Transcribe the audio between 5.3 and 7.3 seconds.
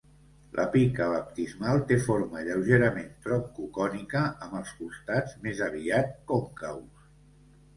més aviat còncaus.